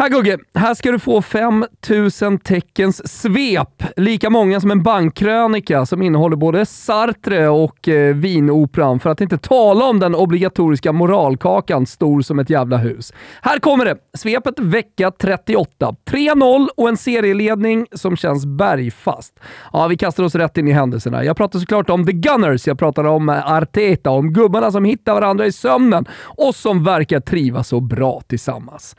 Här 0.00 0.08
Gugge, 0.08 0.38
här 0.54 0.74
ska 0.74 0.92
du 0.92 0.98
få 0.98 1.22
5000 1.22 2.38
teckens 2.38 3.22
svep. 3.22 3.84
Lika 3.96 4.30
många 4.30 4.60
som 4.60 4.70
en 4.70 4.82
bankkrönika 4.82 5.86
som 5.86 6.02
innehåller 6.02 6.36
både 6.36 6.66
Sartre 6.66 7.48
och 7.48 7.88
eh, 7.88 8.14
Vinoperan, 8.14 9.00
för 9.00 9.10
att 9.10 9.20
inte 9.20 9.38
tala 9.38 9.84
om 9.84 9.98
den 10.00 10.14
obligatoriska 10.14 10.92
moralkakan 10.92 11.86
stor 11.86 12.22
som 12.22 12.38
ett 12.38 12.50
jävla 12.50 12.76
hus. 12.76 13.12
Här 13.42 13.58
kommer 13.58 13.84
det! 13.84 13.96
Svepet 14.18 14.58
vecka 14.58 15.10
38. 15.10 15.94
3-0 16.10 16.68
och 16.76 16.88
en 16.88 16.96
serieledning 16.96 17.86
som 17.92 18.16
känns 18.16 18.46
bergfast. 18.46 19.40
Ja, 19.72 19.86
vi 19.86 19.96
kastar 19.96 20.24
oss 20.24 20.34
rätt 20.34 20.58
in 20.58 20.68
i 20.68 20.72
händelserna. 20.72 21.24
Jag 21.24 21.36
pratar 21.36 21.58
såklart 21.58 21.90
om 21.90 22.06
The 22.06 22.12
Gunners, 22.12 22.66
jag 22.66 22.78
pratar 22.78 23.04
om 23.04 23.28
eh, 23.28 23.52
Arteta, 23.52 24.10
om 24.10 24.32
gubbarna 24.32 24.72
som 24.72 24.84
hittar 24.84 25.14
varandra 25.14 25.46
i 25.46 25.52
sömnen 25.52 26.04
och 26.22 26.54
som 26.54 26.84
verkar 26.84 27.20
trivas 27.20 27.68
så 27.68 27.80
bra 27.80 28.22
tillsammans. 28.28 28.96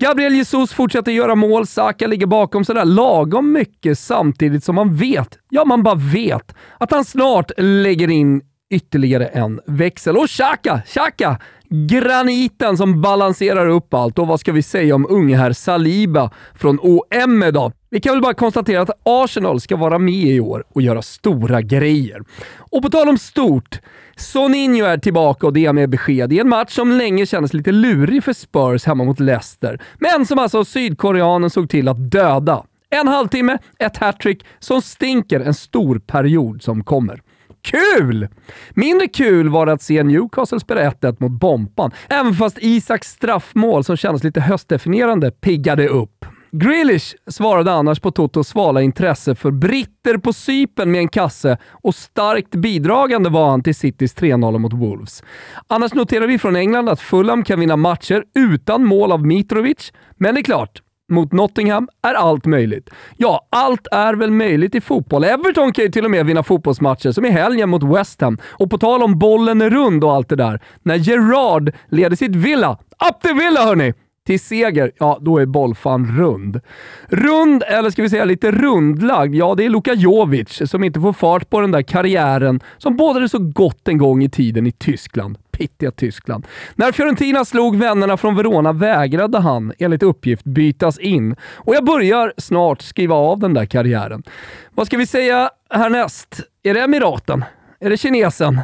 Gabriel 0.00 0.34
Jesus 0.34 0.72
fortsätter 0.72 1.12
göra 1.12 1.34
mål, 1.34 1.66
Saka 1.66 2.06
ligger 2.06 2.26
bakom 2.26 2.64
sådär 2.64 2.84
lagom 2.84 3.52
mycket 3.52 3.98
samtidigt 3.98 4.64
som 4.64 4.74
man 4.74 4.96
vet, 4.96 5.38
ja 5.48 5.64
man 5.64 5.82
bara 5.82 5.94
vet, 5.94 6.54
att 6.78 6.92
han 6.92 7.04
snart 7.04 7.50
lägger 7.58 8.10
in 8.10 8.42
ytterligare 8.70 9.26
en 9.26 9.60
växel. 9.66 10.16
Och 10.16 10.28
Xhaka, 10.28 10.82
Xhaka! 10.86 11.38
Graniten 11.72 12.76
som 12.76 13.00
balanserar 13.00 13.68
upp 13.68 13.94
allt. 13.94 14.18
Och 14.18 14.26
vad 14.26 14.40
ska 14.40 14.52
vi 14.52 14.62
säga 14.62 14.94
om 14.94 15.06
unge 15.10 15.36
herr 15.36 15.52
Saliba 15.52 16.30
från 16.54 16.78
OM 16.82 17.42
idag? 17.42 17.72
Vi 17.90 18.00
kan 18.00 18.12
väl 18.12 18.22
bara 18.22 18.34
konstatera 18.34 18.82
att 18.82 18.90
Arsenal 19.02 19.60
ska 19.60 19.76
vara 19.76 19.98
med 19.98 20.14
i 20.14 20.40
år 20.40 20.64
och 20.68 20.82
göra 20.82 21.02
stora 21.02 21.62
grejer. 21.62 22.22
Och 22.58 22.82
på 22.82 22.90
tal 22.90 23.08
om 23.08 23.18
stort, 23.18 23.80
Soninho 24.16 24.86
är 24.86 24.98
tillbaka 24.98 25.46
och 25.46 25.52
det 25.52 25.72
med 25.72 25.90
besked 25.90 26.32
i 26.32 26.38
en 26.38 26.48
match 26.48 26.72
som 26.72 26.90
länge 26.92 27.26
kändes 27.26 27.52
lite 27.52 27.72
lurig 27.72 28.24
för 28.24 28.32
Spurs 28.32 28.84
hemma 28.84 29.04
mot 29.04 29.20
Leicester, 29.20 29.82
men 29.98 30.26
som 30.26 30.38
alltså 30.38 30.64
sydkoreanen 30.64 31.50
såg 31.50 31.70
till 31.70 31.88
att 31.88 32.10
döda. 32.10 32.64
En 32.90 33.08
halvtimme, 33.08 33.58
ett 33.78 33.96
hattrick 33.96 34.44
som 34.58 34.82
stinker 34.82 35.40
en 35.40 35.54
stor 35.54 35.98
period 35.98 36.62
som 36.62 36.84
kommer. 36.84 37.20
Kul! 37.62 38.28
Mindre 38.70 39.08
kul 39.08 39.48
var 39.48 39.66
det 39.66 39.72
att 39.72 39.82
se 39.82 40.02
Newcastle 40.02 40.60
spela 40.60 40.90
1-1 40.90 41.16
mot 41.18 41.32
Bompan, 41.40 41.90
även 42.08 42.34
fast 42.34 42.58
Isaks 42.60 43.08
straffmål 43.08 43.84
som 43.84 43.96
kändes 43.96 44.24
lite 44.24 44.40
höstdefinierande 44.40 45.30
piggade 45.30 45.88
upp. 45.88 46.24
Grealish 46.52 47.14
svarade 47.26 47.72
annars 47.72 48.00
på 48.00 48.10
Totos 48.10 48.48
svala 48.48 48.82
intresse 48.82 49.34
för 49.34 49.50
britter 49.50 50.18
på 50.18 50.32
sypen 50.32 50.90
med 50.90 50.98
en 51.00 51.08
kasse 51.08 51.58
och 51.70 51.94
starkt 51.94 52.54
bidragande 52.54 53.30
var 53.30 53.50
han 53.50 53.62
till 53.62 53.74
Citys 53.74 54.16
3-0 54.16 54.58
mot 54.58 54.72
Wolves. 54.72 55.24
Annars 55.66 55.94
noterar 55.94 56.26
vi 56.26 56.38
från 56.38 56.56
England 56.56 56.88
att 56.88 57.00
Fulham 57.00 57.44
kan 57.44 57.60
vinna 57.60 57.76
matcher 57.76 58.24
utan 58.34 58.84
mål 58.84 59.12
av 59.12 59.26
Mitrovic, 59.26 59.92
men 60.16 60.34
det 60.34 60.40
är 60.40 60.44
klart, 60.44 60.82
mot 61.10 61.32
Nottingham 61.32 61.88
är 62.02 62.14
allt 62.14 62.46
möjligt. 62.46 62.90
Ja, 63.16 63.46
allt 63.50 63.86
är 63.92 64.14
väl 64.14 64.30
möjligt 64.30 64.74
i 64.74 64.80
fotboll. 64.80 65.24
Everton 65.24 65.72
kan 65.72 65.84
ju 65.84 65.90
till 65.90 66.04
och 66.04 66.10
med 66.10 66.26
vinna 66.26 66.42
fotbollsmatcher, 66.42 67.12
som 67.12 67.24
i 67.24 67.30
helgen 67.30 67.68
mot 67.68 67.82
West 67.82 68.20
Ham. 68.20 68.38
Och 68.44 68.70
på 68.70 68.78
tal 68.78 69.02
om 69.02 69.18
bollen 69.18 69.62
är 69.62 69.70
rund 69.70 70.04
och 70.04 70.12
allt 70.12 70.28
det 70.28 70.36
där. 70.36 70.60
När 70.82 70.96
Gerard 70.96 71.72
leder 71.88 72.16
sitt 72.16 72.36
Villa, 72.36 72.78
up 73.08 73.22
the 73.22 73.32
Villa 73.32 73.64
hörni! 73.64 73.92
till 74.26 74.40
seger, 74.40 74.92
ja 74.98 75.18
då 75.20 75.38
är 75.38 75.46
bollfan 75.46 76.18
rund. 76.18 76.60
Rund, 77.08 77.62
eller 77.66 77.90
ska 77.90 78.02
vi 78.02 78.10
säga 78.10 78.24
lite 78.24 78.50
rundlagd, 78.50 79.34
ja 79.34 79.54
det 79.54 79.64
är 79.64 79.68
Luka 79.68 79.94
Jovic 79.94 80.62
som 80.70 80.84
inte 80.84 81.00
får 81.00 81.12
fart 81.12 81.50
på 81.50 81.60
den 81.60 81.70
där 81.70 81.82
karriären 81.82 82.60
som 82.78 82.96
bådade 82.96 83.28
så 83.28 83.38
gott 83.38 83.88
en 83.88 83.98
gång 83.98 84.22
i 84.22 84.30
tiden 84.30 84.66
i 84.66 84.72
Tyskland. 84.72 85.38
Pittiga 85.60 85.90
Tyskland. 85.90 86.46
När 86.74 86.92
Fiorentina 86.92 87.44
slog 87.44 87.76
vännerna 87.76 88.16
från 88.16 88.36
Verona 88.36 88.72
vägrade 88.72 89.38
han, 89.38 89.72
enligt 89.78 90.02
uppgift, 90.02 90.44
bytas 90.44 90.98
in. 90.98 91.36
Och 91.56 91.74
jag 91.74 91.84
börjar 91.84 92.32
snart 92.36 92.82
skriva 92.82 93.14
av 93.14 93.38
den 93.38 93.54
där 93.54 93.66
karriären. 93.66 94.22
Vad 94.74 94.86
ska 94.86 94.96
vi 94.96 95.06
säga 95.06 95.50
härnäst? 95.70 96.40
Är 96.62 96.74
det 96.74 96.80
Emiraten? 96.80 97.44
Är 97.80 97.90
det 97.90 97.96
kinesen? 97.96 98.60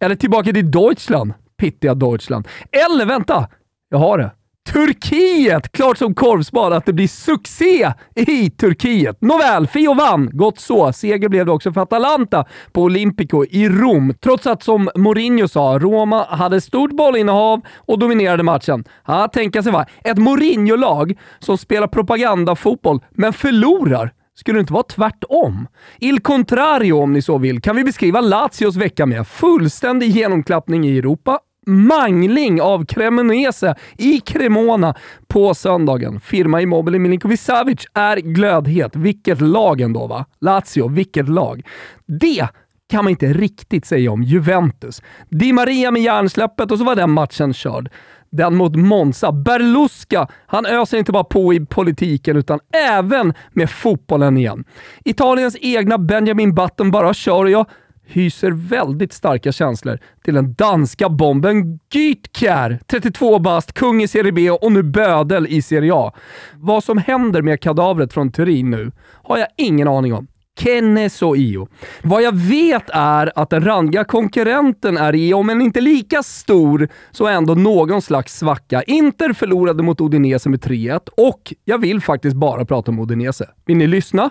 Eller 0.00 0.14
tillbaka 0.14 0.52
till 0.52 0.70
Deutschland? 0.70 1.32
Pittiga 1.56 1.94
Deutschland. 1.94 2.48
Eller 2.72 3.06
vänta! 3.06 3.48
Jag 3.90 3.98
har 3.98 4.18
det. 4.18 4.30
Turkiet! 4.72 5.72
Klart 5.72 5.98
som 5.98 6.14
korvspad 6.14 6.72
att 6.72 6.86
det 6.86 6.92
blir 6.92 7.08
succé 7.08 7.92
i 8.14 8.50
Turkiet. 8.50 9.20
Nåväl, 9.20 9.66
Fio 9.66 9.94
vann. 9.94 10.30
Gott 10.32 10.58
så. 10.58 10.92
Seger 10.92 11.28
blev 11.28 11.46
det 11.46 11.52
också 11.52 11.72
för 11.72 11.80
Atalanta 11.80 12.44
på 12.72 12.82
Olympico 12.82 13.44
i 13.50 13.68
Rom. 13.68 14.14
Trots 14.22 14.46
att, 14.46 14.62
som 14.62 14.90
Mourinho 14.94 15.48
sa, 15.48 15.78
Roma 15.78 16.24
hade 16.24 16.60
stort 16.60 16.90
bollinnehav 16.90 17.60
och 17.76 17.98
dominerade 17.98 18.42
matchen. 18.42 18.84
Ja, 19.06 19.28
tänka 19.28 19.62
sig 19.62 19.72
va. 19.72 19.86
Ett 20.04 20.18
Mourinho-lag 20.18 21.18
som 21.38 21.58
spelar 21.58 21.86
propagandafotboll, 21.86 23.00
men 23.10 23.32
förlorar. 23.32 24.12
Skulle 24.34 24.58
det 24.58 24.60
inte 24.60 24.72
vara 24.72 24.82
tvärtom? 24.82 25.66
Il 25.98 26.20
contrario 26.20 27.02
om 27.02 27.12
ni 27.12 27.22
så 27.22 27.38
vill, 27.38 27.60
kan 27.60 27.76
vi 27.76 27.84
beskriva 27.84 28.20
Lazios 28.20 28.76
vecka 28.76 29.06
med. 29.06 29.26
Fullständig 29.26 30.10
genomklappning 30.10 30.84
i 30.88 30.98
Europa 30.98 31.38
mangling 31.68 32.62
av 32.62 32.84
Cremonese 32.84 33.74
i 33.98 34.20
Cremona 34.20 34.94
på 35.26 35.54
söndagen. 35.54 36.20
Firma 36.20 36.62
Immobile 36.62 36.98
Milinkovic 36.98 37.40
Savic 37.40 37.86
är 37.94 38.16
glödhet. 38.16 38.96
Vilket 38.96 39.40
lag 39.40 39.80
ändå 39.80 40.06
va? 40.06 40.24
Lazio, 40.40 40.88
vilket 40.88 41.28
lag. 41.28 41.62
Det 42.06 42.48
kan 42.90 43.04
man 43.04 43.10
inte 43.10 43.26
riktigt 43.26 43.86
säga 43.86 44.12
om 44.12 44.22
Juventus. 44.22 45.02
Di 45.28 45.52
Maria 45.52 45.90
med 45.90 46.02
hjärnsläppet 46.02 46.70
och 46.70 46.78
så 46.78 46.84
var 46.84 46.96
den 46.96 47.10
matchen 47.10 47.54
körd. 47.54 47.90
Den 48.30 48.54
mot 48.56 48.76
Monza. 48.76 49.32
Berlusca, 49.32 50.28
han 50.46 50.66
öser 50.66 50.98
inte 50.98 51.12
bara 51.12 51.24
på 51.24 51.54
i 51.54 51.66
politiken 51.66 52.36
utan 52.36 52.60
även 52.88 53.34
med 53.52 53.70
fotbollen 53.70 54.36
igen. 54.36 54.64
Italiens 55.04 55.56
egna 55.60 55.98
Benjamin 55.98 56.54
Button 56.54 56.90
bara 56.90 57.14
kör 57.14 57.44
och 57.44 57.50
jag 57.50 57.66
hyser 58.08 58.50
väldigt 58.50 59.12
starka 59.12 59.52
känslor 59.52 59.98
till 60.24 60.34
den 60.34 60.54
danska 60.54 61.08
bomben 61.08 61.78
Gytkjær. 61.92 62.78
32 62.86 63.38
bast, 63.38 63.72
kung 63.72 64.02
i 64.02 64.08
Serie 64.08 64.32
B 64.32 64.50
och 64.50 64.72
nu 64.72 64.82
bödel 64.82 65.46
i 65.46 65.62
Serie 65.62 65.94
A. 65.94 66.12
Vad 66.56 66.84
som 66.84 66.98
händer 66.98 67.42
med 67.42 67.60
kadavret 67.60 68.12
från 68.12 68.32
Turin 68.32 68.70
nu 68.70 68.92
har 69.22 69.38
jag 69.38 69.48
ingen 69.56 69.88
aning 69.88 70.14
om. 70.14 70.26
Keneso 70.60 71.36
io. 71.36 71.68
Vad 72.02 72.22
jag 72.22 72.36
vet 72.36 72.90
är 72.92 73.32
att 73.34 73.50
den 73.50 73.64
randiga 73.64 74.04
konkurrenten 74.04 74.96
är 74.96 75.14
i, 75.14 75.34
om 75.34 75.50
än 75.50 75.62
inte 75.62 75.80
lika 75.80 76.22
stor, 76.22 76.88
så 77.10 77.26
ändå 77.26 77.54
någon 77.54 78.02
slags 78.02 78.38
svacka. 78.38 78.82
Inter 78.82 79.32
förlorade 79.32 79.82
mot 79.82 80.00
Odinese 80.00 80.48
med 80.48 80.60
3-1 80.60 81.08
och 81.16 81.54
jag 81.64 81.78
vill 81.78 82.00
faktiskt 82.00 82.36
bara 82.36 82.64
prata 82.64 82.90
om 82.90 82.98
Odinese. 82.98 83.50
Vill 83.66 83.76
ni 83.76 83.86
lyssna? 83.86 84.30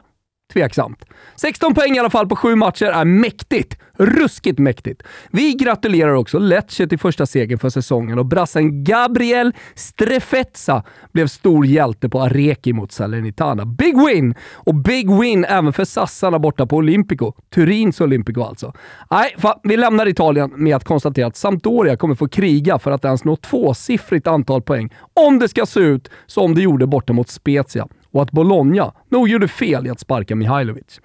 Tveksamt. 0.53 1.05
16 1.35 1.73
poäng 1.73 1.95
i 1.95 1.99
alla 1.99 2.09
fall 2.09 2.27
på 2.27 2.35
sju 2.35 2.55
matcher 2.55 2.85
är 2.85 3.05
mäktigt. 3.05 3.77
Ruskigt 3.99 4.59
mäktigt. 4.59 5.03
Vi 5.31 5.53
gratulerar 5.53 6.13
också 6.13 6.39
Lecce 6.39 6.87
till 6.87 6.99
första 6.99 7.25
segern 7.25 7.59
för 7.59 7.69
säsongen 7.69 8.19
och 8.19 8.25
brassen 8.25 8.83
Gabriel 8.83 9.53
Strefezza 9.75 10.83
blev 11.11 11.27
stor 11.27 11.65
hjälte 11.65 12.09
på 12.09 12.21
Areki 12.21 12.73
mot 12.73 12.91
Salernitana. 12.91 13.65
Big 13.65 13.95
win! 14.07 14.35
Och 14.53 14.75
big 14.75 15.11
win 15.19 15.45
även 15.45 15.73
för 15.73 15.85
sassarna 15.85 16.39
borta 16.39 16.65
på 16.65 16.75
Olympico. 16.75 17.33
Turins 17.53 18.01
Olympico 18.01 18.43
alltså. 18.43 18.73
Nej, 19.11 19.35
vi 19.63 19.77
lämnar 19.77 20.07
Italien 20.07 20.51
med 20.55 20.75
att 20.75 20.83
konstatera 20.83 21.27
att 21.27 21.37
Sampdoria 21.37 21.97
kommer 21.97 22.15
få 22.15 22.27
kriga 22.27 22.79
för 22.79 22.91
att 22.91 23.05
ens 23.05 23.23
nå 23.23 23.35
tvåsiffrigt 23.35 24.27
antal 24.27 24.61
poäng 24.61 24.93
om 25.13 25.39
det 25.39 25.49
ska 25.49 25.65
se 25.65 25.79
ut 25.79 26.09
som 26.25 26.55
det 26.55 26.61
gjorde 26.61 26.87
borta 26.87 27.13
mot 27.13 27.29
Spezia 27.29 27.87
och 28.17 28.23
att 28.23 28.31
Bologna 28.31 28.93
nog 29.09 29.29
gjorde 29.29 29.47
fel 29.47 29.87
i 29.87 29.89
att 29.89 29.99
sparka 29.99 30.35
Mihailovic. 30.35 31.01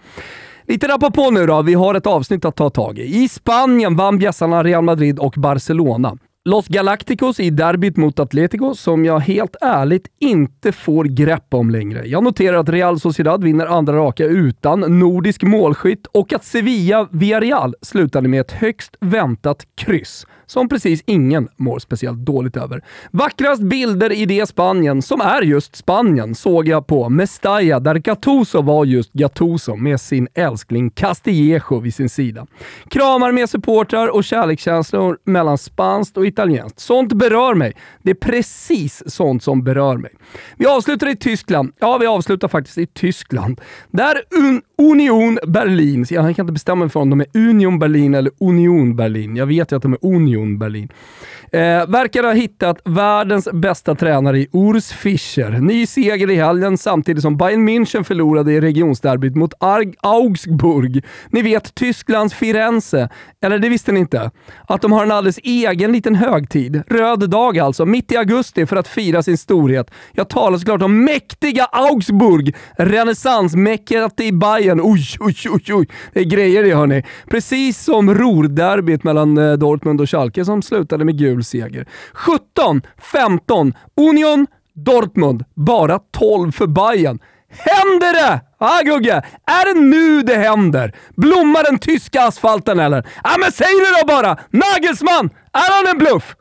Lite 0.69 0.89
rappa 0.89 1.11
på 1.11 1.31
nu 1.31 1.47
då, 1.47 1.62
vi 1.62 1.75
har 1.75 1.95
ett 1.95 2.06
avsnitt 2.06 2.45
att 2.45 2.56
ta 2.56 2.71
tag 2.71 2.99
i. 2.99 3.03
I 3.23 3.28
Spanien 3.28 3.97
vann 3.97 4.19
bjässarna 4.19 4.62
Real 4.62 4.84
Madrid 4.84 5.19
och 5.19 5.34
Barcelona. 5.37 6.17
Los 6.45 6.69
Galacticos 6.69 7.41
i 7.41 7.51
derbyt 7.51 7.97
mot 7.97 8.21
Atletico 8.21 8.75
som 8.75 9.05
jag 9.05 9.21
helt 9.21 9.57
ärligt 9.61 10.07
inte 10.21 10.73
får 10.73 11.05
grepp 11.05 11.55
om 11.55 11.71
längre. 11.71 12.06
Jag 12.06 12.25
noterar 12.25 12.56
att 12.56 12.69
Real 12.69 13.00
Sociedad 13.00 13.44
vinner 13.44 13.67
andra 13.67 13.97
raka 13.97 14.25
utan 14.25 14.99
nordisk 14.99 15.43
målskytt 15.43 16.06
och 16.06 16.33
att 16.33 16.44
Sevilla 16.44 17.09
Villarreal 17.11 17.75
slutade 17.83 18.29
med 18.29 18.41
ett 18.41 18.53
högst 18.53 18.97
väntat 19.00 19.67
kryss 19.75 20.27
som 20.47 20.69
precis 20.69 21.03
ingen 21.06 21.49
mår 21.56 21.79
speciellt 21.79 22.19
dåligt 22.19 22.56
över. 22.56 22.85
Vackrast 23.11 23.62
bilder 23.62 24.12
i 24.12 24.27
det 24.27 24.47
Spanien, 24.47 25.03
som 25.03 25.21
är 25.21 25.43
just 25.43 25.77
Spanien, 25.77 26.35
såg 26.35 26.69
jag 26.69 26.87
på 26.87 27.09
Mestalla 27.09 27.81
där 27.81 27.95
Gattuso 27.95 28.62
var 28.62 28.85
just 28.85 29.12
Gattuso 29.12 29.77
med 29.77 30.00
sin 30.00 30.29
älskling 30.35 30.91
Castillejo 30.91 31.81
vid 31.81 31.95
sin 31.95 32.09
sida. 32.09 32.47
Kramar 32.88 33.33
med 33.33 33.50
supportrar 33.50 34.09
och 34.09 34.25
kärlekskänslor 34.25 35.19
mellan 35.25 35.59
spanskt 35.59 36.17
och 36.17 36.27
italienskt. 36.32 36.81
Sånt 36.81 37.12
berör 37.12 37.55
mig. 37.55 37.73
Det 38.02 38.11
är 38.11 38.14
precis 38.14 39.02
sånt 39.06 39.43
som 39.43 39.64
berör 39.64 39.96
mig. 39.96 40.11
Vi 40.56 40.67
avslutar 40.67 41.08
i 41.08 41.17
Tyskland. 41.17 41.73
Ja, 41.79 41.99
vi 41.99 42.06
avslutar 42.06 42.49
faktiskt 42.49 42.79
i 42.79 42.87
Tyskland. 42.87 43.61
Där 43.90 44.23
Un 44.38 44.62
Union 44.79 45.38
Berlin, 45.46 46.06
jag 46.11 46.37
kan 46.37 46.43
inte 46.43 46.52
bestämma 46.52 46.84
mig 46.84 46.90
för 46.90 47.00
om 47.00 47.11
de 47.11 47.20
är 47.20 47.26
Union 47.34 47.79
Berlin 47.79 48.14
eller 48.14 48.32
Union 48.40 48.96
Berlin. 48.96 49.37
Jag 49.37 49.46
vet 49.46 49.73
ju 49.73 49.76
att 49.76 49.82
de 49.82 49.93
är 49.93 49.99
Union 50.02 50.58
Berlin. 50.58 50.88
Eh, 51.52 51.87
verkar 51.87 52.23
ha 52.23 52.32
hittat 52.32 52.81
världens 52.85 53.49
bästa 53.52 53.94
tränare 53.94 54.38
i 54.38 54.49
Urs 54.52 54.93
Fischer. 54.93 55.50
Ny 55.50 55.87
seger 55.87 56.31
i 56.31 56.37
helgen 56.37 56.78
samtidigt 56.78 57.23
som 57.23 57.37
Bayern 57.37 57.69
München 57.69 58.02
förlorade 58.02 58.52
i 58.52 58.61
regionsderbyt 58.61 59.37
mot 59.37 59.55
Arg 59.61 59.94
Augsburg. 60.00 61.05
Ni 61.31 61.43
vet 61.43 61.75
Tysklands 61.75 62.35
Firenze. 62.35 63.08
Eller 63.40 63.58
det 63.58 63.69
visste 63.69 63.93
ni 63.93 64.00
inte? 64.00 64.31
Att 64.69 64.82
de 64.82 64.93
har 64.93 65.05
en 65.05 65.12
alldeles 65.12 65.38
egen 65.43 65.93
liten 65.93 66.14
högtid. 66.23 66.83
Röd 66.87 67.31
dag 67.31 67.59
alltså, 67.59 67.87
mitt 67.87 68.13
i 68.13 68.17
augusti 68.17 68.67
för 68.67 68.77
att 68.77 68.89
fira 68.89 69.23
sin 69.23 69.39
storhet. 69.39 69.91
Jag 70.13 70.29
talar 70.29 70.59
såklart 70.59 70.83
om 70.83 71.05
mäktiga 71.05 71.65
Augsburg. 71.65 72.55
Renässansmäcket 72.77 74.21
i 74.21 74.33
Bayern. 74.33 74.81
Oj, 74.83 75.05
oj, 75.21 75.37
oj, 75.51 75.75
oj. 75.75 75.89
Det 76.13 76.21
är 76.21 76.25
grejer 76.25 76.63
det 76.63 76.75
hörni. 76.75 77.03
Precis 77.31 77.85
som 77.85 78.15
Ruhrderbyt 78.15 79.05
mellan 79.05 79.39
eh, 79.39 79.53
Dortmund 79.53 80.01
och 80.01 80.11
Schalke 80.11 80.45
som 80.45 80.63
slutade 80.63 81.05
med 81.05 81.19
gul 81.19 81.45
seger. 81.45 81.87
17-15 82.15 83.75
Union 83.97 84.47
Dortmund. 84.75 85.45
Bara 85.55 85.99
12 85.99 86.53
för 86.53 86.67
Bayern. 86.67 87.19
Händer 87.59 88.13
det? 88.13 88.41
Ja 88.59 88.79
ah, 88.79 88.83
Gugge, 88.83 89.23
är 89.47 89.75
det 89.75 89.81
nu 89.81 90.23
det 90.23 90.37
händer? 90.37 90.93
Blommar 91.17 91.65
den 91.65 91.79
tyska 91.79 92.23
asfalten 92.23 92.79
eller? 92.79 92.97
Ja 92.97 93.31
ah, 93.35 93.39
men 93.39 93.53
säg 93.53 93.67
det 93.67 94.01
då 94.01 94.07
bara! 94.07 94.37
Nagelsmann, 94.51 95.31
är 95.54 95.72
han 95.76 95.87
en 95.87 95.99
bluff? 95.99 96.37